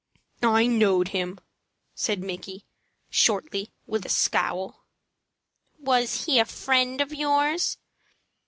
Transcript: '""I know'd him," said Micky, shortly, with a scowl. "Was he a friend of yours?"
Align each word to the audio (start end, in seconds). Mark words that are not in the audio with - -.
'""I 0.41 0.65
know'd 0.65 1.09
him," 1.09 1.39
said 1.93 2.23
Micky, 2.23 2.65
shortly, 3.11 3.71
with 3.85 4.03
a 4.03 4.09
scowl. 4.09 4.83
"Was 5.77 6.25
he 6.25 6.39
a 6.39 6.45
friend 6.45 7.01
of 7.01 7.13
yours?" 7.13 7.77